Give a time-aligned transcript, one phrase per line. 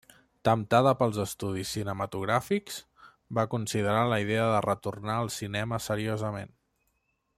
[0.47, 2.79] Temptada pels estudis cinematogràfics,
[3.39, 6.57] va considerar la idea de retornar al cinema seriosament.